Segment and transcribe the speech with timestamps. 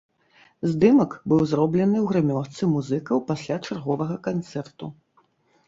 [0.69, 4.85] Здымак быў зроблены ў грымёрцы музыкаў пасля чарговага канцэрту.